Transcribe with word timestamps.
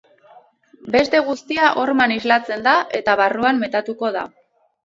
Beste 0.95 1.19
guztia 1.27 1.69
horman 1.83 2.15
islatzen 2.15 2.65
da 2.69 2.73
eta 3.01 3.17
barruan 3.23 3.63
metatuko 3.67 4.13
da. 4.21 4.29